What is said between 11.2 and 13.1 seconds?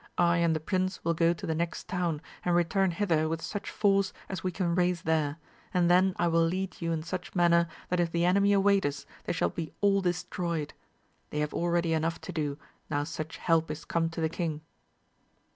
they have already enough to do, now